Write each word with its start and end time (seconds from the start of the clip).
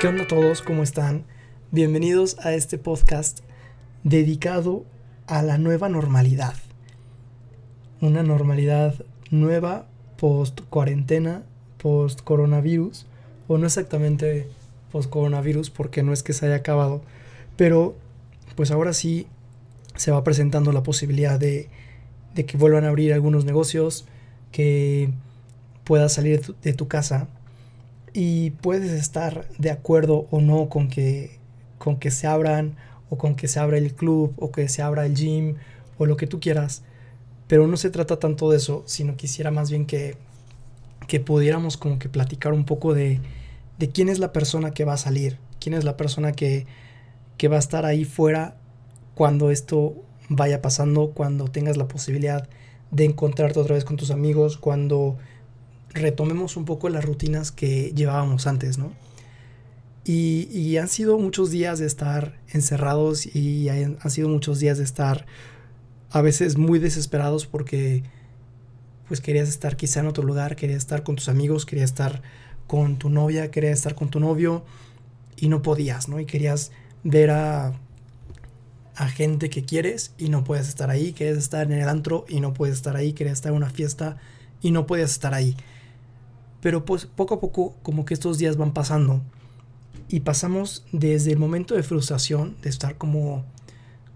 ¿Qué 0.00 0.08
onda 0.08 0.26
todos? 0.26 0.62
¿Cómo 0.62 0.82
están? 0.82 1.26
Bienvenidos 1.72 2.38
a 2.38 2.54
este 2.54 2.78
podcast 2.78 3.40
dedicado 4.02 4.86
a 5.26 5.42
la 5.42 5.58
nueva 5.58 5.90
normalidad. 5.90 6.54
Una 8.00 8.22
normalidad 8.22 8.94
nueva 9.30 9.88
post 10.16 10.62
cuarentena, 10.70 11.42
post 11.76 12.22
coronavirus, 12.22 13.04
o 13.46 13.58
no 13.58 13.66
exactamente 13.66 14.48
post 14.90 15.10
coronavirus 15.10 15.68
porque 15.68 16.02
no 16.02 16.14
es 16.14 16.22
que 16.22 16.32
se 16.32 16.46
haya 16.46 16.54
acabado, 16.54 17.02
pero 17.58 17.94
pues 18.56 18.70
ahora 18.70 18.94
sí 18.94 19.26
se 19.96 20.12
va 20.12 20.24
presentando 20.24 20.72
la 20.72 20.82
posibilidad 20.82 21.38
de 21.38 21.68
que 22.34 22.56
vuelvan 22.56 22.86
a 22.86 22.88
abrir 22.88 23.12
algunos 23.12 23.44
negocios, 23.44 24.06
que 24.50 25.10
puedas 25.84 26.14
salir 26.14 26.40
de 26.62 26.72
tu 26.72 26.88
casa 26.88 27.28
y 28.12 28.50
puedes 28.50 28.90
estar 28.92 29.48
de 29.58 29.70
acuerdo 29.70 30.26
o 30.30 30.40
no 30.40 30.68
con 30.68 30.88
que, 30.88 31.38
con 31.78 31.96
que 31.98 32.10
se 32.10 32.26
abran 32.26 32.76
o 33.08 33.18
con 33.18 33.34
que 33.34 33.48
se 33.48 33.58
abra 33.58 33.78
el 33.78 33.94
club 33.94 34.34
o 34.36 34.52
que 34.52 34.68
se 34.68 34.82
abra 34.82 35.06
el 35.06 35.14
gym 35.14 35.56
o 35.98 36.06
lo 36.06 36.16
que 36.16 36.26
tú 36.26 36.40
quieras. 36.40 36.82
Pero 37.46 37.66
no 37.66 37.76
se 37.76 37.90
trata 37.90 38.18
tanto 38.18 38.50
de 38.50 38.58
eso, 38.58 38.84
sino 38.86 39.16
quisiera 39.16 39.50
más 39.50 39.70
bien 39.70 39.86
que, 39.86 40.16
que 41.08 41.20
pudiéramos 41.20 41.76
como 41.76 41.98
que 41.98 42.08
platicar 42.08 42.52
un 42.52 42.64
poco 42.64 42.94
de, 42.94 43.20
de 43.78 43.90
quién 43.90 44.08
es 44.08 44.18
la 44.18 44.32
persona 44.32 44.70
que 44.72 44.84
va 44.84 44.94
a 44.94 44.98
salir, 44.98 45.38
quién 45.58 45.74
es 45.74 45.84
la 45.84 45.96
persona 45.96 46.32
que, 46.32 46.66
que 47.36 47.48
va 47.48 47.56
a 47.56 47.60
estar 47.60 47.84
ahí 47.86 48.04
fuera 48.04 48.56
cuando 49.14 49.50
esto 49.50 49.94
vaya 50.28 50.62
pasando, 50.62 51.10
cuando 51.10 51.48
tengas 51.48 51.76
la 51.76 51.88
posibilidad 51.88 52.48
de 52.90 53.04
encontrarte 53.04 53.58
otra 53.58 53.74
vez 53.74 53.84
con 53.84 53.96
tus 53.96 54.10
amigos, 54.10 54.56
cuando 54.56 55.18
retomemos 55.92 56.56
un 56.56 56.64
poco 56.64 56.88
las 56.88 57.04
rutinas 57.04 57.52
que 57.52 57.92
llevábamos 57.94 58.46
antes, 58.46 58.78
¿no? 58.78 58.92
Y, 60.04 60.76
han 60.78 60.88
sido 60.88 61.18
muchos 61.18 61.50
días 61.50 61.78
de 61.78 61.86
estar 61.86 62.40
encerrados 62.48 63.26
y 63.26 63.68
han, 63.68 63.98
sido 64.10 64.28
muchos 64.28 64.58
días 64.58 64.78
de 64.78 64.84
estar 64.84 65.26
a 66.10 66.20
veces 66.22 66.56
muy 66.56 66.78
desesperados 66.78 67.46
porque 67.46 68.02
pues 69.06 69.20
querías 69.20 69.48
estar 69.48 69.76
quizá 69.76 70.00
en 70.00 70.06
otro 70.06 70.24
lugar, 70.24 70.56
querías 70.56 70.78
estar 70.78 71.04
con 71.04 71.16
tus 71.16 71.28
amigos, 71.28 71.66
querías 71.66 71.90
estar 71.90 72.22
con 72.66 72.98
tu 72.98 73.08
novia, 73.10 73.50
querías 73.50 73.78
estar 73.78 73.94
con 73.94 74.08
tu 74.08 74.20
novio 74.20 74.64
y 75.36 75.48
no 75.48 75.62
podías, 75.62 76.08
¿no? 76.08 76.18
Y 76.18 76.24
querías 76.24 76.72
ver 77.04 77.30
a, 77.30 77.72
a 78.96 79.08
gente 79.08 79.50
que 79.50 79.64
quieres 79.64 80.12
y 80.18 80.28
no 80.28 80.44
puedes 80.44 80.68
estar 80.68 80.90
ahí, 80.90 81.12
querías 81.12 81.38
estar 81.38 81.70
en 81.70 81.78
el 81.78 81.88
antro 81.88 82.24
y 82.28 82.40
no 82.40 82.52
puedes 82.52 82.76
estar 82.76 82.96
ahí, 82.96 83.12
querías 83.12 83.38
estar 83.38 83.52
en 83.52 83.56
una 83.56 83.70
fiesta 83.70 84.16
y 84.60 84.70
no 84.70 84.86
podías 84.86 85.10
estar 85.10 85.34
ahí. 85.34 85.56
Pero 86.60 86.84
pues 86.84 87.06
poco 87.06 87.34
a 87.34 87.40
poco 87.40 87.74
como 87.82 88.04
que 88.04 88.14
estos 88.14 88.38
días 88.38 88.56
van 88.56 88.72
pasando 88.72 89.22
y 90.08 90.20
pasamos 90.20 90.84
desde 90.92 91.32
el 91.32 91.38
momento 91.38 91.74
de 91.74 91.82
frustración, 91.82 92.56
de 92.62 92.68
estar 92.68 92.96
como, 92.98 93.44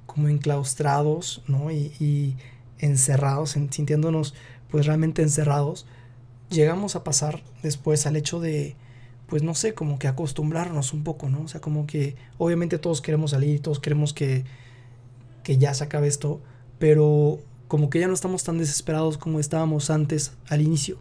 como 0.07 0.29
enclaustrados, 0.29 1.43
¿no? 1.47 1.71
Y, 1.71 2.37
encerrados, 2.81 3.51
sintiéndonos 3.51 4.35
pues 4.71 4.85
realmente 4.85 5.23
encerrados, 5.23 5.87
llegamos 6.51 6.97
a 6.97 7.05
pasar 7.05 7.43
después 7.63 8.07
al 8.07 8.17
hecho 8.17 8.41
de, 8.41 8.77
pues 9.27 9.43
no 9.43 9.55
sé, 9.55 9.73
como 9.73 9.99
que 9.99 10.09
acostumbrarnos 10.09 10.93
un 10.93 11.03
poco, 11.03 11.31
¿no? 11.31 11.43
O 11.43 11.49
sea, 11.49 11.61
como 11.61 11.87
que 11.87 12.17
obviamente 12.37 12.77
todos 12.79 13.01
queremos 13.01 13.31
salir, 13.31 13.63
todos 13.63 13.79
queremos 13.79 14.13
que, 14.13 14.45
que 15.45 15.57
ya 15.57 15.73
se 15.73 15.85
acabe 15.85 16.09
esto, 16.09 16.43
pero 16.79 17.39
como 17.69 17.89
que 17.89 18.01
ya 18.01 18.09
no 18.09 18.15
estamos 18.15 18.45
tan 18.45 18.59
desesperados 18.59 19.17
como 19.17 19.41
estábamos 19.41 19.89
antes 19.89 20.33
al 20.49 20.61
inicio 20.61 20.99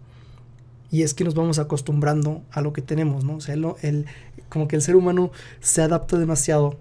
y 0.93 1.01
es 1.01 1.15
que 1.15 1.23
nos 1.23 1.33
vamos 1.33 1.57
acostumbrando 1.57 2.43
a 2.51 2.61
lo 2.61 2.71
que 2.71 2.83
tenemos, 2.83 3.23
¿no? 3.23 3.37
O 3.37 3.41
sea, 3.41 3.55
el, 3.55 4.05
como 4.47 4.67
que 4.67 4.75
el 4.75 4.83
ser 4.83 4.95
humano 4.95 5.31
se 5.59 5.81
adapta 5.81 6.19
demasiado 6.19 6.77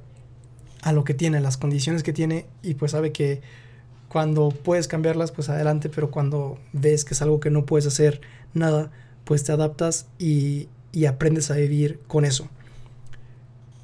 a 0.83 0.93
lo 0.93 1.03
que 1.03 1.15
tiene, 1.15 1.39
a 1.39 1.41
las 1.41 1.57
condiciones 1.57 2.03
que 2.03 2.13
tiene 2.13 2.45
y 2.63 2.75
pues 2.75 2.91
sabe 2.91 3.11
que 3.11 3.41
cuando 4.11 4.51
puedes 4.51 4.87
cambiarlas, 4.87 5.33
pues 5.33 5.49
adelante, 5.49 5.89
pero 5.89 6.11
cuando 6.11 6.59
ves 6.75 7.07
que 7.07 7.15
es 7.15 7.23
algo 7.23 7.41
que 7.41 7.49
no 7.49 7.65
puedes 7.65 7.87
hacer 7.87 8.21
nada, 8.53 8.91
pues 9.25 9.45
te 9.45 9.53
adaptas 9.53 10.09
y, 10.19 10.69
y 10.93 11.07
aprendes 11.07 11.51
a 11.51 11.55
vivir 11.55 11.99
con 12.07 12.27
eso. 12.27 12.51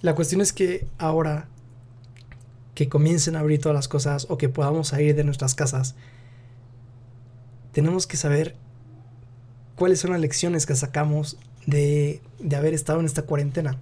La 0.02 0.14
cuestión 0.14 0.42
es 0.42 0.52
que 0.52 0.86
ahora 0.98 1.48
que 2.74 2.90
comiencen 2.90 3.34
a 3.34 3.40
abrir 3.40 3.62
todas 3.62 3.74
las 3.74 3.88
cosas 3.88 4.26
o 4.28 4.36
que 4.36 4.50
podamos 4.50 4.88
salir 4.88 5.16
de 5.16 5.24
nuestras 5.24 5.54
casas, 5.54 5.94
tenemos 7.72 8.06
que 8.06 8.18
saber 8.18 8.56
cuáles 9.78 10.00
son 10.00 10.10
las 10.10 10.20
lecciones 10.20 10.66
que 10.66 10.74
sacamos 10.74 11.38
de, 11.66 12.20
haber 12.56 12.74
estado 12.74 13.00
en 13.00 13.06
esta 13.06 13.22
cuarentena. 13.22 13.80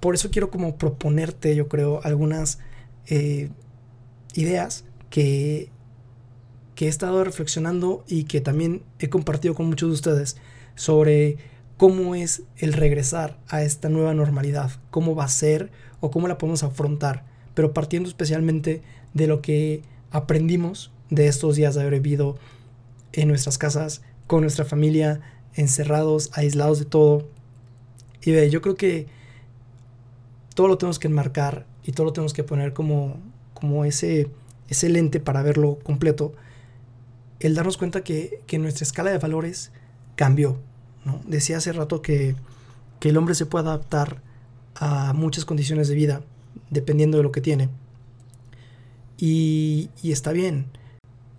Por 0.00 0.14
eso 0.14 0.30
quiero 0.30 0.50
como 0.50 0.76
proponerte, 0.76 1.56
yo 1.56 1.68
creo, 1.68 2.00
algunas 2.04 2.58
eh, 3.06 3.48
ideas 4.34 4.84
que, 5.08 5.70
que 6.74 6.86
he 6.86 6.88
estado 6.88 7.24
reflexionando 7.24 8.04
y 8.06 8.24
que 8.24 8.40
también 8.40 8.82
he 8.98 9.08
compartido 9.08 9.54
con 9.54 9.66
muchos 9.66 9.88
de 9.88 9.94
ustedes 9.94 10.36
sobre 10.74 11.38
cómo 11.78 12.14
es 12.14 12.42
el 12.58 12.74
regresar 12.74 13.38
a 13.48 13.62
esta 13.62 13.88
nueva 13.88 14.12
normalidad, 14.12 14.70
cómo 14.90 15.14
va 15.14 15.24
a 15.24 15.28
ser 15.28 15.70
o 16.00 16.10
cómo 16.10 16.28
la 16.28 16.36
podemos 16.36 16.62
afrontar, 16.62 17.24
pero 17.54 17.72
partiendo 17.72 18.08
especialmente 18.08 18.82
de 19.14 19.26
lo 19.26 19.40
que 19.40 19.82
aprendimos 20.10 20.92
de 21.08 21.28
estos 21.28 21.56
días 21.56 21.74
de 21.74 21.80
haber 21.80 22.00
vivido 22.00 22.36
en 23.12 23.28
nuestras 23.28 23.56
casas, 23.56 24.02
con 24.26 24.42
nuestra 24.42 24.64
familia, 24.64 25.20
encerrados, 25.54 26.30
aislados 26.34 26.78
de 26.78 26.84
todo. 26.84 27.28
Y 28.22 28.32
ve, 28.32 28.50
yo 28.50 28.60
creo 28.60 28.74
que 28.74 29.06
todo 30.54 30.68
lo 30.68 30.78
tenemos 30.78 30.98
que 30.98 31.08
enmarcar 31.08 31.66
y 31.84 31.92
todo 31.92 32.06
lo 32.06 32.12
tenemos 32.12 32.32
que 32.32 32.42
poner 32.42 32.72
como, 32.72 33.18
como 33.54 33.84
ese, 33.84 34.30
ese 34.68 34.88
lente 34.88 35.20
para 35.20 35.42
verlo 35.42 35.78
completo. 35.82 36.32
El 37.40 37.54
darnos 37.54 37.76
cuenta 37.76 38.02
que, 38.02 38.42
nuestra 38.58 38.84
escala 38.84 39.10
de 39.10 39.18
valores 39.18 39.70
cambió. 40.16 40.58
Decía 41.26 41.58
hace 41.58 41.72
rato 41.72 42.02
que, 42.02 42.34
que 42.98 43.10
el 43.10 43.16
hombre 43.16 43.34
se 43.34 43.46
puede 43.46 43.68
adaptar 43.68 44.22
a 44.74 45.12
muchas 45.12 45.44
condiciones 45.44 45.88
de 45.88 45.94
vida 45.94 46.22
dependiendo 46.70 47.18
de 47.18 47.22
lo 47.22 47.32
que 47.32 47.40
tiene. 47.40 47.68
Y, 49.18 49.90
y 50.02 50.12
está 50.12 50.32
bien. 50.32 50.66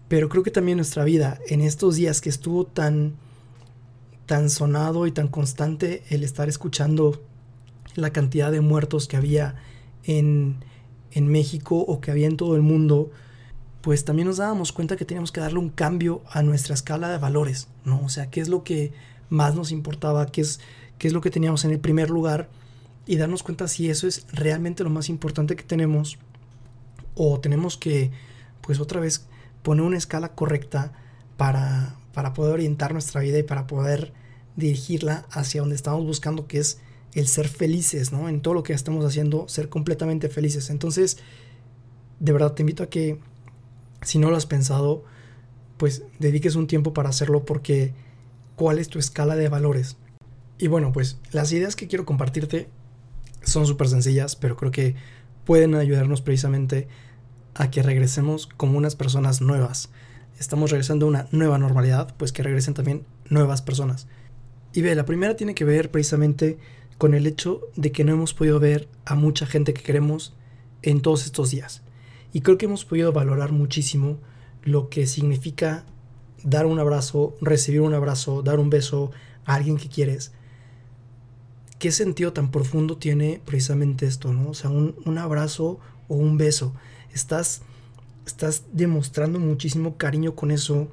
Pero 0.07 0.29
creo 0.29 0.43
que 0.43 0.51
también 0.51 0.77
nuestra 0.77 1.03
vida, 1.03 1.39
en 1.47 1.61
estos 1.61 1.95
días 1.95 2.21
que 2.21 2.29
estuvo 2.29 2.65
tan, 2.65 3.15
tan 4.25 4.49
sonado 4.49 5.07
y 5.07 5.11
tan 5.11 5.27
constante 5.27 6.03
el 6.09 6.23
estar 6.23 6.47
escuchando 6.47 7.21
la 7.95 8.11
cantidad 8.11 8.51
de 8.51 8.61
muertos 8.61 9.07
que 9.07 9.17
había 9.17 9.55
en, 10.03 10.57
en 11.11 11.27
México 11.27 11.77
o 11.77 11.99
que 11.99 12.11
había 12.11 12.27
en 12.27 12.37
todo 12.37 12.55
el 12.55 12.61
mundo, 12.61 13.11
pues 13.81 14.05
también 14.05 14.27
nos 14.27 14.37
dábamos 14.37 14.71
cuenta 14.71 14.95
que 14.95 15.05
teníamos 15.05 15.31
que 15.31 15.39
darle 15.39 15.59
un 15.59 15.69
cambio 15.69 16.21
a 16.29 16.43
nuestra 16.43 16.73
escala 16.73 17.09
de 17.09 17.17
valores, 17.17 17.67
¿no? 17.85 18.01
O 18.03 18.09
sea, 18.09 18.29
qué 18.29 18.41
es 18.41 18.49
lo 18.49 18.63
que 18.63 18.93
más 19.29 19.55
nos 19.55 19.71
importaba, 19.71 20.25
qué 20.27 20.41
es, 20.41 20.59
qué 20.97 21.07
es 21.07 21.13
lo 21.13 21.21
que 21.21 21.31
teníamos 21.31 21.65
en 21.65 21.71
el 21.71 21.79
primer 21.79 22.09
lugar 22.09 22.49
y 23.05 23.15
darnos 23.15 23.43
cuenta 23.43 23.67
si 23.67 23.89
eso 23.89 24.07
es 24.07 24.25
realmente 24.31 24.83
lo 24.83 24.89
más 24.89 25.09
importante 25.09 25.55
que 25.55 25.63
tenemos 25.63 26.17
o 27.15 27.39
tenemos 27.39 27.77
que, 27.77 28.11
pues 28.61 28.79
otra 28.79 28.99
vez, 28.99 29.25
poner 29.63 29.83
una 29.83 29.97
escala 29.97 30.29
correcta 30.29 30.93
para, 31.37 31.95
para 32.13 32.33
poder 32.33 32.53
orientar 32.53 32.93
nuestra 32.93 33.21
vida 33.21 33.37
y 33.37 33.43
para 33.43 33.67
poder 33.67 34.13
dirigirla 34.55 35.25
hacia 35.31 35.61
donde 35.61 35.75
estamos 35.75 36.05
buscando, 36.05 36.47
que 36.47 36.59
es 36.59 36.79
el 37.13 37.27
ser 37.27 37.47
felices, 37.47 38.11
¿no? 38.11 38.29
En 38.29 38.41
todo 38.41 38.53
lo 38.53 38.63
que 38.63 38.73
estamos 38.73 39.05
haciendo, 39.05 39.47
ser 39.47 39.69
completamente 39.69 40.29
felices. 40.29 40.69
Entonces, 40.69 41.17
de 42.19 42.31
verdad 42.31 42.53
te 42.53 42.63
invito 42.63 42.83
a 42.83 42.89
que, 42.89 43.19
si 44.01 44.19
no 44.19 44.29
lo 44.29 44.37
has 44.37 44.45
pensado, 44.45 45.03
pues 45.77 46.03
dediques 46.19 46.55
un 46.55 46.67
tiempo 46.67 46.93
para 46.93 47.09
hacerlo 47.09 47.45
porque 47.45 47.93
cuál 48.55 48.79
es 48.79 48.89
tu 48.89 48.99
escala 48.99 49.35
de 49.35 49.49
valores. 49.49 49.97
Y 50.57 50.67
bueno, 50.67 50.91
pues 50.91 51.19
las 51.31 51.51
ideas 51.51 51.75
que 51.75 51.87
quiero 51.87 52.05
compartirte 52.05 52.67
son 53.43 53.67
súper 53.67 53.87
sencillas, 53.87 54.35
pero 54.35 54.55
creo 54.57 54.71
que 54.71 54.95
pueden 55.45 55.75
ayudarnos 55.75 56.21
precisamente 56.21 56.87
a 57.57 57.71
que 57.71 57.83
regresemos 57.83 58.47
como 58.47 58.77
unas 58.77 58.95
personas 58.95 59.41
nuevas. 59.41 59.89
Estamos 60.39 60.71
regresando 60.71 61.05
a 61.05 61.09
una 61.09 61.27
nueva 61.31 61.57
normalidad, 61.57 62.15
pues 62.17 62.31
que 62.31 62.43
regresen 62.43 62.73
también 62.73 63.05
nuevas 63.29 63.61
personas. 63.61 64.07
Y 64.73 64.81
ve, 64.81 64.93
la 64.95 65.05
primera 65.05 65.35
tiene 65.35 65.55
que 65.55 65.65
ver 65.65 65.89
precisamente 65.89 66.59
con 66.97 67.13
el 67.13 67.25
hecho 67.25 67.61
de 67.75 67.91
que 67.91 68.03
no 68.03 68.13
hemos 68.13 68.33
podido 68.33 68.59
ver 68.59 68.87
a 69.05 69.15
mucha 69.15 69.45
gente 69.45 69.73
que 69.73 69.81
queremos 69.81 70.35
en 70.83 71.01
todos 71.01 71.25
estos 71.25 71.51
días. 71.51 71.81
Y 72.33 72.41
creo 72.41 72.57
que 72.57 72.65
hemos 72.65 72.85
podido 72.85 73.11
valorar 73.11 73.51
muchísimo 73.51 74.19
lo 74.63 74.89
que 74.89 75.07
significa 75.07 75.85
dar 76.43 76.65
un 76.65 76.79
abrazo, 76.79 77.35
recibir 77.41 77.81
un 77.81 77.93
abrazo, 77.93 78.43
dar 78.43 78.59
un 78.59 78.69
beso 78.69 79.11
a 79.45 79.55
alguien 79.55 79.77
que 79.77 79.89
quieres. 79.89 80.33
¿Qué 81.79 81.91
sentido 81.91 82.33
tan 82.33 82.51
profundo 82.51 82.97
tiene 82.97 83.41
precisamente 83.45 84.05
esto, 84.05 84.33
no? 84.33 84.49
O 84.49 84.53
sea, 84.53 84.69
un, 84.69 84.95
un 85.05 85.17
abrazo 85.17 85.79
o 86.07 86.15
un 86.15 86.37
beso 86.37 86.73
estás, 87.13 87.61
estás 88.25 88.63
demostrando 88.71 89.39
muchísimo 89.39 89.97
cariño 89.97 90.35
con 90.35 90.51
eso, 90.51 90.87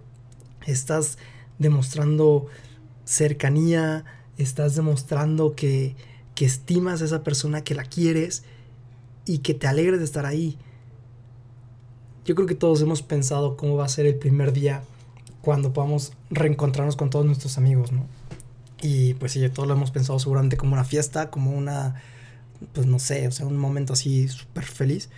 estás 0.66 1.18
demostrando 1.58 2.46
cercanía, 3.04 4.04
estás 4.38 4.74
demostrando 4.74 5.54
que, 5.54 5.96
que 6.34 6.44
estimas 6.44 7.02
a 7.02 7.04
esa 7.04 7.22
persona, 7.22 7.62
que 7.62 7.74
la 7.74 7.84
quieres 7.84 8.42
y 9.26 9.38
que 9.38 9.54
te 9.54 9.66
alegres 9.66 9.98
de 9.98 10.04
estar 10.04 10.26
ahí. 10.26 10.58
Yo 12.24 12.34
creo 12.34 12.46
que 12.46 12.54
todos 12.54 12.80
hemos 12.80 13.02
pensado 13.02 13.56
cómo 13.56 13.76
va 13.76 13.84
a 13.84 13.88
ser 13.88 14.06
el 14.06 14.16
primer 14.16 14.52
día 14.52 14.82
cuando 15.42 15.72
podamos 15.72 16.12
reencontrarnos 16.30 16.96
con 16.96 17.10
todos 17.10 17.26
nuestros 17.26 17.58
amigos, 17.58 17.92
¿no? 17.92 18.06
Y 18.80 19.14
pues 19.14 19.32
sí, 19.32 19.48
todos 19.50 19.68
lo 19.68 19.74
hemos 19.74 19.90
pensado 19.90 20.18
seguramente 20.18 20.56
como 20.56 20.72
una 20.72 20.84
fiesta, 20.84 21.30
como 21.30 21.52
una, 21.52 22.02
pues 22.72 22.86
no 22.86 22.98
sé, 22.98 23.26
o 23.28 23.30
sea, 23.30 23.46
un 23.46 23.58
momento 23.58 23.92
así 23.92 24.28
súper 24.28 24.64
feliz. 24.64 25.10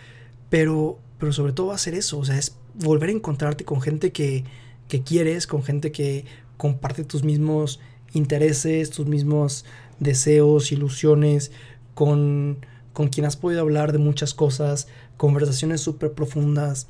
Pero, 0.51 0.99
pero 1.19 1.33
sobre 1.33 1.53
todo 1.53 1.69
va 1.69 1.75
a 1.75 1.79
ser 1.79 1.95
eso, 1.95 2.19
o 2.19 2.25
sea, 2.25 2.39
es 2.39 2.57
volver 2.75 3.09
a 3.09 3.13
encontrarte 3.13 3.65
con 3.65 3.81
gente 3.81 4.13
que, 4.13 4.45
que 4.89 5.03
quieres, 5.03 5.47
con 5.47 5.63
gente 5.63 5.93
que 5.93 6.25
comparte 6.57 7.05
tus 7.05 7.25
mismos 7.25 7.81
intereses, 8.13 8.91
tus 8.91 9.07
mismos 9.07 9.65
deseos, 9.99 10.73
ilusiones, 10.73 11.53
con, 11.95 12.59
con 12.93 13.09
quien 13.09 13.27
has 13.27 13.37
podido 13.37 13.61
hablar 13.61 13.93
de 13.93 13.99
muchas 13.99 14.35
cosas, 14.35 14.89
conversaciones 15.17 15.81
súper 15.81 16.13
profundas, 16.13 16.87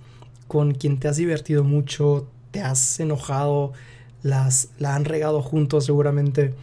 con 0.48 0.74
quien 0.74 0.98
te 0.98 1.08
has 1.08 1.16
divertido 1.16 1.64
mucho, 1.64 2.28
te 2.50 2.60
has 2.60 3.00
enojado, 3.00 3.72
las, 4.22 4.70
la 4.78 4.94
han 4.94 5.04
regado 5.04 5.42
juntos 5.42 5.86
seguramente. 5.86 6.54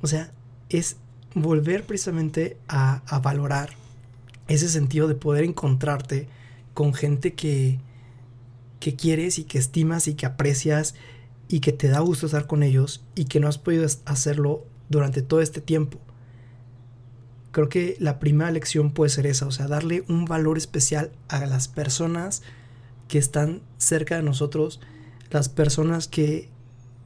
O 0.00 0.06
sea, 0.06 0.32
es 0.68 0.96
volver 1.34 1.84
precisamente 1.84 2.56
a, 2.68 3.02
a 3.06 3.20
valorar 3.20 3.70
ese 4.52 4.68
sentido 4.68 5.08
de 5.08 5.14
poder 5.14 5.44
encontrarte 5.44 6.28
con 6.74 6.94
gente 6.94 7.34
que, 7.34 7.80
que 8.80 8.96
quieres 8.96 9.38
y 9.38 9.44
que 9.44 9.58
estimas 9.58 10.08
y 10.08 10.14
que 10.14 10.26
aprecias 10.26 10.94
y 11.48 11.60
que 11.60 11.72
te 11.72 11.88
da 11.88 12.00
gusto 12.00 12.26
estar 12.26 12.46
con 12.46 12.62
ellos 12.62 13.04
y 13.14 13.26
que 13.26 13.38
no 13.38 13.48
has 13.48 13.58
podido 13.58 13.86
hacerlo 14.06 14.64
durante 14.88 15.22
todo 15.22 15.40
este 15.40 15.60
tiempo. 15.60 16.00
Creo 17.50 17.68
que 17.68 17.96
la 18.00 18.18
primera 18.18 18.50
lección 18.50 18.92
puede 18.92 19.10
ser 19.10 19.26
esa, 19.26 19.46
o 19.46 19.50
sea, 19.50 19.68
darle 19.68 20.04
un 20.08 20.24
valor 20.24 20.56
especial 20.56 21.12
a 21.28 21.44
las 21.44 21.68
personas 21.68 22.42
que 23.08 23.18
están 23.18 23.60
cerca 23.76 24.16
de 24.16 24.22
nosotros, 24.22 24.80
las 25.30 25.50
personas 25.50 26.08
que, 26.08 26.48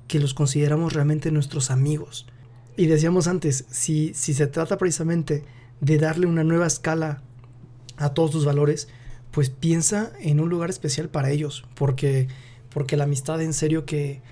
que 0.07 0.21
los 0.21 0.35
consideramos 0.35 0.93
realmente 0.93 1.33
nuestros 1.33 1.73
amigos. 1.73 2.27
Y 2.77 2.87
decíamos 2.87 3.27
antes, 3.27 3.65
si, 3.71 4.15
si 4.15 4.35
se 4.35 4.47
trata 4.47 4.79
precisamente 4.79 5.45
de 5.81 5.99
darle 5.99 6.27
una 6.27 6.45
nueva 6.45 6.69
escala 6.69 7.23
a 7.97 8.11
todos 8.11 8.31
tus 8.31 8.45
valores, 8.45 8.89
pues 9.31 9.51
piensa 9.51 10.13
en 10.21 10.41
un 10.41 10.49
lugar 10.49 10.71
especial 10.71 11.09
para 11.09 11.31
ellos, 11.31 11.65
porque, 11.75 12.29
porque 12.73 12.97
la 12.97 13.05
amistad 13.05 13.43
en 13.43 13.53
serio 13.53 13.85
que, 13.85 14.23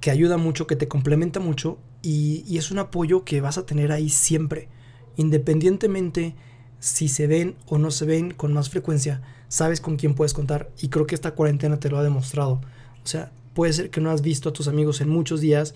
que 0.00 0.10
ayuda 0.10 0.36
mucho, 0.36 0.66
que 0.66 0.76
te 0.76 0.88
complementa 0.88 1.40
mucho 1.40 1.78
y, 2.02 2.44
y, 2.46 2.58
es 2.58 2.70
un 2.70 2.78
apoyo 2.78 3.24
que 3.24 3.40
vas 3.40 3.58
a 3.58 3.66
tener 3.66 3.92
ahí 3.92 4.08
siempre, 4.08 4.68
independientemente 5.16 6.34
si 6.78 7.08
se 7.08 7.26
ven 7.26 7.56
o 7.66 7.78
no 7.78 7.90
se 7.90 8.04
ven 8.04 8.32
con 8.32 8.52
más 8.52 8.70
frecuencia, 8.70 9.22
sabes 9.48 9.80
con 9.80 9.96
quién 9.96 10.14
puedes 10.14 10.34
contar 10.34 10.70
y 10.80 10.88
creo 10.88 11.06
que 11.06 11.14
esta 11.14 11.32
cuarentena 11.34 11.78
te 11.78 11.88
lo 11.88 11.98
ha 11.98 12.02
demostrado. 12.02 12.60
O 13.04 13.06
sea, 13.06 13.32
puede 13.54 13.72
ser 13.72 13.90
que 13.90 14.00
no 14.00 14.10
has 14.10 14.22
visto 14.22 14.48
a 14.48 14.52
tus 14.52 14.68
amigos 14.68 15.00
en 15.00 15.08
muchos 15.08 15.40
días, 15.40 15.74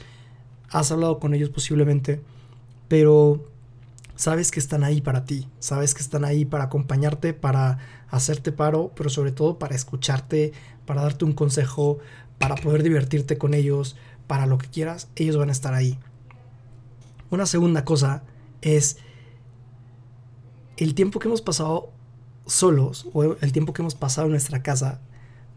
has 0.71 0.93
hablado 0.93 1.19
con 1.19 1.35
ellos 1.35 1.51
posiblemente, 1.51 2.21
pero 2.89 3.50
sabes 4.21 4.51
que 4.51 4.61
están 4.61 4.85
ahí 4.85 5.01
para 5.01 5.25
ti, 5.25 5.49
sabes 5.61 5.95
que 5.95 6.03
están 6.03 6.27
ahí 6.27 6.45
para 6.45 6.65
acompañarte, 6.65 7.33
para 7.33 7.79
hacerte 8.11 8.53
paro, 8.53 8.93
pero 8.95 9.09
sobre 9.09 9.33
todo 9.33 9.59
para 9.59 9.75
escucharte, 9.75 10.53
para 10.85 11.01
darte 11.01 11.25
un 11.25 11.33
consejo, 11.33 12.01
para 12.39 12.55
poder 12.55 12.83
divertirte 12.83 13.39
con 13.39 13.55
ellos, 13.55 13.97
para 14.27 14.45
lo 14.45 14.59
que 14.59 14.69
quieras, 14.69 15.09
ellos 15.17 15.39
van 15.39 15.49
a 15.49 15.53
estar 15.53 15.73
ahí. 15.73 15.99
Una 17.31 17.47
segunda 17.47 17.87
cosa 17.87 18.23
es 18.61 18.99
el 20.77 20.95
tiempo 20.95 21.19
que 21.19 21.29
hemos 21.29 21.41
pasado 21.41 21.91
solos 22.45 23.09
o 23.15 23.25
el 23.25 23.53
tiempo 23.53 23.73
que 23.73 23.81
hemos 23.81 23.95
pasado 23.95 24.27
en 24.27 24.33
nuestra 24.33 24.63
casa, 24.63 25.01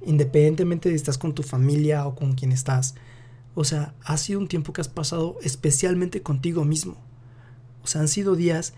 independientemente 0.05 0.87
de 0.87 0.95
si 0.95 1.01
estás 1.01 1.17
con 1.17 1.35
tu 1.35 1.43
familia 1.43 2.07
o 2.07 2.15
con 2.15 2.31
quien 2.31 2.53
estás. 2.53 2.95
O 3.55 3.65
sea, 3.65 3.93
ha 4.05 4.15
sido 4.15 4.39
un 4.39 4.47
tiempo 4.47 4.71
que 4.71 4.79
has 4.79 4.87
pasado 4.87 5.37
especialmente 5.41 6.21
contigo 6.21 6.63
mismo 6.63 6.95
o 7.83 7.87
sea, 7.87 8.01
han 8.01 8.07
sido 8.07 8.35
días 8.35 8.73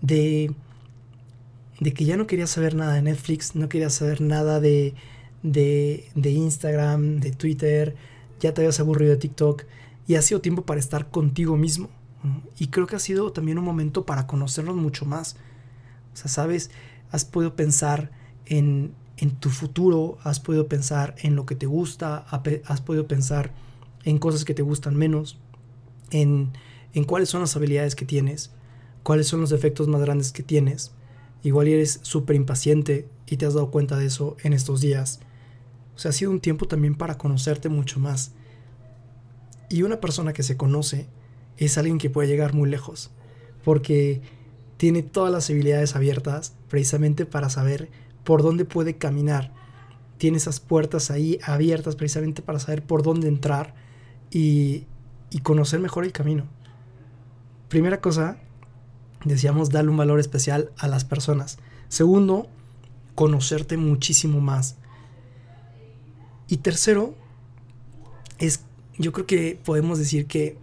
de, 0.00 0.54
de 1.80 1.92
que 1.92 2.04
ya 2.04 2.16
no 2.16 2.26
quería 2.26 2.46
saber 2.46 2.74
nada 2.74 2.94
de 2.94 3.02
Netflix, 3.02 3.54
no 3.54 3.68
quería 3.68 3.90
saber 3.90 4.20
nada 4.20 4.60
de, 4.60 4.94
de, 5.42 6.08
de 6.14 6.30
Instagram, 6.30 7.20
de 7.20 7.32
Twitter, 7.32 7.96
ya 8.40 8.52
te 8.52 8.62
habías 8.62 8.80
aburrido 8.80 9.12
de 9.12 9.18
TikTok 9.18 9.64
y 10.06 10.14
ha 10.14 10.22
sido 10.22 10.40
tiempo 10.40 10.62
para 10.62 10.80
estar 10.80 11.10
contigo 11.10 11.56
mismo. 11.56 11.88
Y 12.58 12.68
creo 12.68 12.86
que 12.86 12.96
ha 12.96 13.00
sido 13.00 13.30
también 13.32 13.58
un 13.58 13.64
momento 13.64 14.04
para 14.04 14.26
conocernos 14.26 14.74
mucho 14.74 15.04
más. 15.04 15.36
O 16.12 16.16
sea, 16.16 16.28
sabes, 16.28 16.70
has 17.10 17.24
podido 17.24 17.54
pensar 17.54 18.10
en, 18.46 18.94
en 19.16 19.30
tu 19.30 19.50
futuro, 19.50 20.18
has 20.24 20.40
podido 20.40 20.66
pensar 20.66 21.14
en 21.18 21.36
lo 21.36 21.46
que 21.46 21.54
te 21.54 21.66
gusta, 21.66 22.26
has 22.64 22.80
podido 22.80 23.06
pensar 23.06 23.52
en 24.04 24.18
cosas 24.18 24.44
que 24.44 24.54
te 24.54 24.62
gustan 24.62 24.96
menos, 24.96 25.38
en 26.10 26.52
en 26.94 27.04
cuáles 27.04 27.28
son 27.28 27.40
las 27.40 27.56
habilidades 27.56 27.94
que 27.94 28.04
tienes, 28.04 28.50
cuáles 29.02 29.28
son 29.28 29.40
los 29.40 29.50
defectos 29.50 29.88
más 29.88 30.00
grandes 30.00 30.32
que 30.32 30.42
tienes. 30.42 30.92
Igual 31.42 31.68
eres 31.68 32.00
súper 32.02 32.36
impaciente 32.36 33.08
y 33.26 33.36
te 33.36 33.46
has 33.46 33.54
dado 33.54 33.70
cuenta 33.70 33.96
de 33.96 34.06
eso 34.06 34.36
en 34.42 34.52
estos 34.52 34.80
días. 34.80 35.20
O 35.94 35.98
sea, 35.98 36.10
ha 36.10 36.12
sido 36.12 36.30
un 36.30 36.40
tiempo 36.40 36.66
también 36.66 36.94
para 36.94 37.18
conocerte 37.18 37.68
mucho 37.68 38.00
más. 38.00 38.32
Y 39.68 39.82
una 39.82 40.00
persona 40.00 40.32
que 40.32 40.42
se 40.42 40.56
conoce 40.56 41.06
es 41.56 41.78
alguien 41.78 41.98
que 41.98 42.10
puede 42.10 42.28
llegar 42.28 42.54
muy 42.54 42.68
lejos, 42.68 43.10
porque 43.64 44.22
tiene 44.76 45.02
todas 45.02 45.32
las 45.32 45.48
habilidades 45.50 45.96
abiertas 45.96 46.54
precisamente 46.68 47.26
para 47.26 47.48
saber 47.48 47.88
por 48.24 48.42
dónde 48.42 48.64
puede 48.64 48.96
caminar. 48.96 49.52
Tiene 50.18 50.36
esas 50.36 50.60
puertas 50.60 51.10
ahí 51.10 51.38
abiertas 51.42 51.96
precisamente 51.96 52.42
para 52.42 52.58
saber 52.58 52.82
por 52.82 53.02
dónde 53.02 53.28
entrar 53.28 53.74
y, 54.30 54.86
y 55.30 55.40
conocer 55.40 55.80
mejor 55.80 56.04
el 56.04 56.12
camino. 56.12 56.44
Primera 57.68 58.00
cosa, 58.00 58.38
decíamos 59.24 59.70
darle 59.70 59.90
un 59.90 59.96
valor 59.96 60.20
especial 60.20 60.70
a 60.78 60.88
las 60.88 61.04
personas. 61.04 61.58
Segundo, 61.88 62.48
conocerte 63.14 63.76
muchísimo 63.76 64.40
más. 64.40 64.76
Y 66.48 66.58
tercero, 66.58 67.14
es, 68.38 68.64
yo 68.98 69.12
creo 69.12 69.26
que 69.26 69.58
podemos 69.64 69.98
decir 69.98 70.26
que 70.26 70.58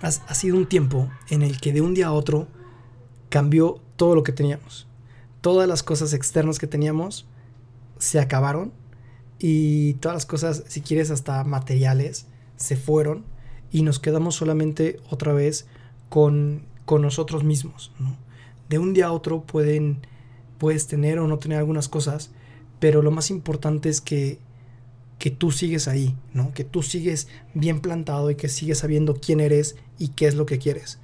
ha, 0.00 0.10
sido 0.10 0.56
un 0.56 0.66
tiempo 0.66 1.08
en 1.28 1.42
el 1.42 1.60
que 1.60 1.72
de 1.72 1.80
un 1.80 1.94
día 1.94 2.08
a 2.08 2.12
otro 2.12 2.48
cambió 3.28 3.80
todo 3.96 4.14
lo 4.14 4.22
que 4.22 4.32
teníamos. 4.32 4.88
Todas 5.40 5.68
las 5.68 5.82
cosas 5.82 6.12
externas 6.12 6.58
que 6.58 6.66
teníamos 6.66 7.26
se 7.98 8.20
acabaron 8.20 8.72
y 9.38 9.94
todas 9.94 10.16
las 10.16 10.26
cosas, 10.26 10.64
si 10.68 10.80
quieres, 10.80 11.10
hasta 11.10 11.44
materiales, 11.44 12.26
se 12.56 12.76
fueron 12.76 13.24
y 13.70 13.82
nos 13.82 13.98
quedamos 13.98 14.34
solamente 14.34 15.00
otra 15.10 15.32
vez 15.32 15.66
con, 16.08 16.66
nosotros 16.88 17.44
mismos. 17.44 17.92
De 18.68 18.78
un 18.78 18.94
día 18.94 19.06
a 19.06 19.12
otro 19.12 19.42
pueden, 19.42 19.98
puedes 20.58 20.86
tener 20.86 21.18
o 21.18 21.26
no 21.26 21.38
tener 21.38 21.58
algunas 21.58 21.88
cosas, 21.88 22.30
pero 22.80 23.02
lo 23.02 23.10
más 23.10 23.30
importante 23.30 23.88
es 23.88 24.00
que, 24.00 24.38
que 25.18 25.30
tú 25.30 25.50
sigues 25.50 25.88
ahí, 25.88 26.16
¿no? 26.32 26.54
que 26.54 26.64
tú 26.64 26.82
sigues 26.82 27.28
bien 27.54 27.80
plantado 27.80 28.30
y 28.30 28.36
que 28.36 28.48
sigues 28.48 28.78
sabiendo 28.78 29.16
quién 29.16 29.40
eres 29.40 29.76
y 29.98 30.08
qué 30.08 30.26
es 30.26 30.34
lo 30.34 30.46
que 30.46 30.58
quieres. 30.58 30.98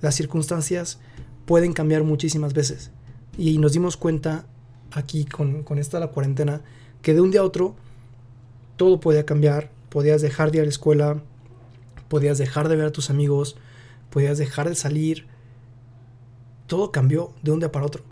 Las 0.00 0.14
circunstancias 0.14 0.98
pueden 1.46 1.72
cambiar 1.72 2.02
muchísimas 2.02 2.52
veces 2.52 2.90
y 3.36 3.58
nos 3.58 3.72
dimos 3.72 3.96
cuenta 3.96 4.46
aquí 4.90 5.24
con, 5.24 5.62
con 5.62 5.78
esta 5.78 6.00
la 6.00 6.08
cuarentena 6.08 6.62
que 7.02 7.14
de 7.14 7.20
un 7.20 7.30
día 7.30 7.40
a 7.40 7.44
otro 7.44 7.76
todo 8.76 9.00
podía 9.00 9.26
cambiar, 9.26 9.70
podías 9.88 10.22
dejar 10.22 10.50
de 10.50 10.58
ir 10.58 10.62
a 10.62 10.64
la 10.64 10.70
escuela, 10.70 11.22
podías 12.08 12.38
dejar 12.38 12.68
de 12.68 12.76
ver 12.76 12.86
a 12.86 12.92
tus 12.92 13.10
amigos, 13.10 13.56
podías 14.10 14.38
dejar 14.38 14.68
de 14.68 14.74
salir. 14.74 15.26
Todo 16.66 16.92
cambió 16.92 17.32
de 17.42 17.52
un 17.52 17.60
día 17.60 17.72
para 17.72 17.86
otro. 17.86 18.04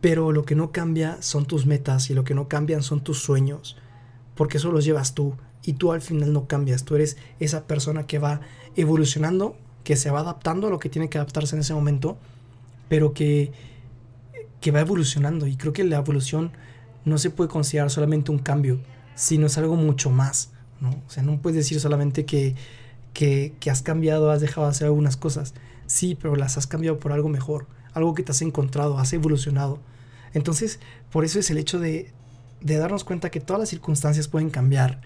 Pero 0.00 0.32
lo 0.32 0.44
que 0.44 0.54
no 0.54 0.72
cambia 0.72 1.20
son 1.20 1.46
tus 1.46 1.66
metas 1.66 2.10
y 2.10 2.14
lo 2.14 2.24
que 2.24 2.34
no 2.34 2.48
cambian 2.48 2.82
son 2.82 3.02
tus 3.02 3.20
sueños. 3.22 3.76
Porque 4.34 4.58
eso 4.58 4.70
los 4.70 4.84
llevas 4.84 5.14
tú 5.14 5.34
y 5.64 5.74
tú 5.74 5.92
al 5.92 6.02
final 6.02 6.32
no 6.32 6.46
cambias. 6.46 6.84
Tú 6.84 6.94
eres 6.94 7.16
esa 7.40 7.66
persona 7.66 8.06
que 8.06 8.18
va 8.18 8.40
evolucionando, 8.76 9.56
que 9.82 9.96
se 9.96 10.10
va 10.10 10.20
adaptando 10.20 10.66
a 10.66 10.70
lo 10.70 10.78
que 10.78 10.88
tiene 10.88 11.08
que 11.08 11.18
adaptarse 11.18 11.56
en 11.56 11.60
ese 11.60 11.74
momento, 11.74 12.18
pero 12.88 13.14
que, 13.14 13.52
que 14.60 14.70
va 14.70 14.80
evolucionando. 14.80 15.46
Y 15.46 15.56
creo 15.56 15.72
que 15.72 15.84
la 15.84 15.96
evolución 15.96 16.52
no 17.04 17.18
se 17.18 17.30
puede 17.30 17.50
considerar 17.50 17.90
solamente 17.90 18.30
un 18.30 18.38
cambio, 18.38 18.80
sino 19.14 19.46
es 19.46 19.56
algo 19.58 19.76
mucho 19.76 20.10
más. 20.10 20.50
¿no? 20.80 20.90
O 21.06 21.10
sea, 21.10 21.22
no 21.22 21.40
puedes 21.40 21.56
decir 21.56 21.80
solamente 21.80 22.24
que 22.26 22.54
que, 23.14 23.56
has 23.70 23.80
cambiado, 23.80 24.30
has 24.30 24.42
dejado 24.42 24.66
de 24.66 24.72
hacer 24.72 24.86
algunas 24.86 25.16
cosas. 25.16 25.54
Sí, 25.86 26.18
pero 26.20 26.36
las 26.36 26.58
has 26.58 26.66
cambiado 26.66 26.98
por 26.98 27.12
algo 27.12 27.30
mejor, 27.30 27.66
algo 27.94 28.14
que 28.14 28.22
te 28.22 28.32
has 28.32 28.42
encontrado, 28.42 28.98
has 28.98 29.12
evolucionado. 29.14 29.78
Entonces, 30.34 30.80
por 31.10 31.24
eso 31.24 31.38
es 31.38 31.48
el 31.50 31.58
hecho 31.58 31.78
de, 31.78 32.12
de 32.60 32.76
darnos 32.76 33.04
cuenta 33.04 33.30
que 33.30 33.40
todas 33.40 33.60
las 33.60 33.68
circunstancias 33.68 34.28
pueden 34.28 34.50
cambiar, 34.50 35.00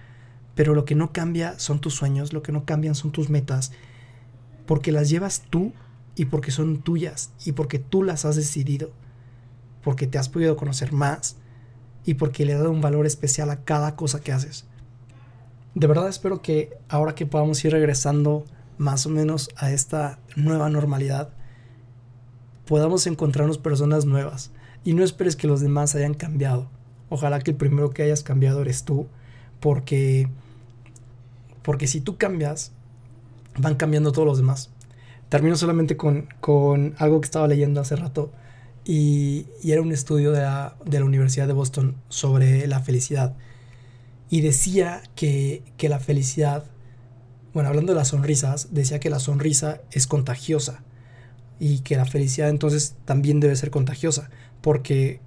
pero 0.55 0.75
lo 0.75 0.85
que 0.85 0.95
no 0.95 1.13
cambia 1.13 1.59
son 1.59 1.81
tus 1.81 1.95
sueños, 1.95 2.33
lo 2.33 2.43
que 2.43 2.51
no 2.51 2.65
cambian 2.65 2.95
son 2.95 3.13
tus 3.13 3.29
metas, 3.29 3.73
porque 4.67 4.91
las 4.91 5.09
llevas 5.09 5.45
tú 5.51 5.73
y 6.17 6.25
porque 6.25 6.51
son 6.51 6.79
tuyas 6.79 7.31
y 7.45 7.53
porque 7.53 7.79
tú 7.79 8.03
las 8.03 8.25
has 8.25 8.37
decidido, 8.37 8.91
porque 9.83 10.07
te 10.07 10.19
has 10.19 10.29
podido 10.29 10.57
conocer 10.57 10.93
más 10.93 11.37
y 12.05 12.15
porque 12.15 12.47
le 12.47 12.55
has 12.55 12.61
dado 12.61 12.71
un 12.71 12.81
valor 12.81 13.07
especial 13.07 13.51
a 13.51 13.65
cada 13.65 13.95
cosa 13.95 14.21
que 14.21 14.33
haces. 14.33 14.68
De 15.79 15.87
verdad 15.87 16.09
espero 16.09 16.43
que 16.43 16.77
ahora 16.89 17.15
que 17.15 17.25
podamos 17.25 17.65
ir 17.65 17.71
regresando 17.71 18.45
más 18.79 19.07
o 19.07 19.11
menos 19.11 19.49
a 19.57 19.71
esta 19.71 20.19
nueva 20.35 20.69
normalidad, 20.69 21.29
podamos 22.67 23.07
encontrarnos 23.07 23.59
personas 23.59 24.05
nuevas 24.05 24.51
y 24.83 24.95
no 24.95 25.05
esperes 25.05 25.37
que 25.37 25.47
los 25.47 25.61
demás 25.61 25.95
hayan 25.95 26.15
cambiado. 26.15 26.69
Ojalá 27.11 27.39
que 27.39 27.53
el 27.53 27.57
primero 27.57 27.91
que 27.91 28.03
hayas 28.03 28.25
cambiado 28.25 28.63
eres 28.63 28.83
tú, 28.83 29.07
porque 29.61 30.29
porque 31.63 31.87
si 31.87 32.01
tú 32.01 32.17
cambias, 32.17 32.73
van 33.57 33.77
cambiando 33.77 34.11
todos 34.11 34.27
los 34.27 34.39
demás. 34.39 34.71
Termino 35.29 35.55
solamente 35.55 35.97
con, 35.97 36.27
algo 36.99 37.21
que 37.21 37.27
estaba 37.27 37.47
leyendo 37.47 37.81
hace 37.81 37.95
rato 37.95 38.33
y, 38.85 39.47
era 39.63 39.81
un 39.81 39.93
estudio 39.93 40.33
de 40.33 40.41
la, 40.43 40.75
de 40.85 40.99
la, 40.99 41.05
Universidad 41.05 41.47
de 41.47 41.53
Boston 41.53 41.95
sobre 42.09 42.67
la 42.67 42.81
felicidad. 42.81 43.37
Y 44.31 44.41
decía 44.43 45.03
que, 45.15 45.63
que 45.77 45.89
la 45.89 46.01
felicidad, 46.01 46.65
bueno, 47.55 47.69
hablando 47.69 47.93
de 47.93 47.99
las 47.99 48.09
sonrisas, 48.09 48.69
decía 48.73 49.01
que 49.01 49.11
la 49.11 49.21
sonrisa 49.21 49.81
es 49.91 50.07
contagiosa 50.07 50.83
y 51.59 51.81
que 51.81 51.97
la 51.97 52.05
felicidad 52.05 52.49
entonces 52.49 52.95
también 53.05 53.41
debe 53.41 53.57
ser 53.57 53.71
contagiosa, 53.71 54.31
porque 54.61 55.21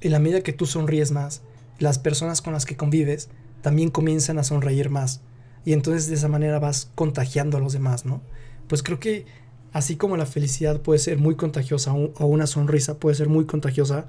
en 0.00 0.12
la 0.12 0.18
medida 0.18 0.42
que 0.42 0.52
tú 0.52 0.66
sonríes 0.66 1.12
más, 1.12 1.42
las 1.78 1.98
personas 1.98 2.42
con 2.42 2.52
las 2.52 2.66
que 2.66 2.76
convives 2.76 3.28
también 3.62 3.90
comienzan 3.90 4.38
a 4.38 4.44
sonreír 4.44 4.90
más 4.90 5.20
y 5.64 5.72
entonces 5.72 6.08
de 6.08 6.14
esa 6.14 6.28
manera 6.28 6.58
vas 6.58 6.90
contagiando 6.94 7.56
a 7.56 7.60
los 7.60 7.72
demás, 7.72 8.04
¿no? 8.04 8.22
Pues 8.68 8.82
creo 8.82 9.00
que 9.00 9.26
así 9.72 9.96
como 9.96 10.16
la 10.16 10.26
felicidad 10.26 10.80
puede 10.80 10.98
ser 10.98 11.18
muy 11.18 11.36
contagiosa 11.36 11.92
o 11.92 12.26
una 12.26 12.46
sonrisa 12.46 12.98
puede 12.98 13.16
ser 13.16 13.28
muy 13.28 13.46
contagiosa, 13.46 14.06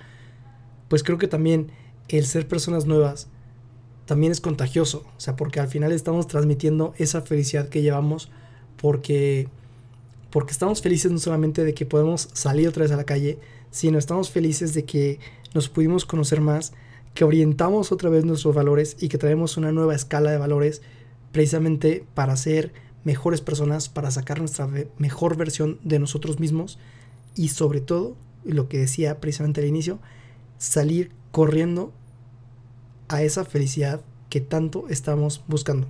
pues 0.88 1.03
creo 1.03 1.18
que 1.18 1.27
también 1.27 1.72
el 2.08 2.25
ser 2.25 2.48
personas 2.48 2.86
nuevas 2.86 3.27
también 4.10 4.32
es 4.32 4.42
contagioso, 4.42 5.06
o 5.16 5.20
sea, 5.20 5.36
porque 5.36 5.60
al 5.60 5.68
final 5.68 5.92
estamos 5.92 6.25
transmitiendo 6.25 6.96
esa 6.98 7.22
felicidad 7.22 7.70
que 7.70 7.84
llevamos 7.84 8.32
porque 8.75 9.48
porque 10.32 10.51
estamos 10.51 10.82
felices 10.82 11.12
no 11.12 11.20
solamente 11.20 11.63
de 11.63 11.75
que 11.75 11.86
podemos 11.86 12.28
salir 12.34 12.68
otra 12.68 12.82
vez 12.82 12.92
a 12.92 12.96
la 12.96 13.04
calle, 13.04 13.38
sino 13.70 14.00
estamos 14.00 14.32
felices 14.32 14.74
de 14.74 14.84
que 14.84 15.20
nos 15.54 15.70
pudimos 15.70 16.06
conocer 16.06 16.42
más, 16.42 16.74
que 17.13 17.24
orientamos 17.24 17.92
otra 17.92 18.10
vez 18.10 18.25
nuestros 18.25 18.56
valores 18.56 18.98
y 19.00 19.10
que 19.10 19.20
traemos 19.20 19.58
una 19.58 19.72
nueva 19.72 19.94
escala 19.94 20.32
de 20.32 20.39
valores 20.39 20.82
precisamente 21.32 22.04
para 22.16 22.36
ser 22.36 22.74
mejores 23.04 23.42
personas, 23.42 23.89
para 23.89 24.10
sacar 24.10 24.39
nuestra 24.39 24.68
mejor 24.98 25.38
versión 25.38 25.78
de 25.84 26.00
nosotros 26.00 26.39
mismos 26.39 26.80
y 27.36 27.50
sobre 27.50 27.80
todo, 27.80 28.18
lo 28.44 28.70
que 28.70 28.80
decía 28.80 29.22
precisamente 29.22 29.62
al 29.62 29.68
inicio, 29.68 30.00
salir 30.58 31.12
corriendo 31.32 31.94
a 33.10 33.24
esa 33.24 33.44
felicidad 33.44 34.01
que 34.30 34.39
tanto 34.39 34.86
estamos 34.89 35.44
buscando. 35.48 35.88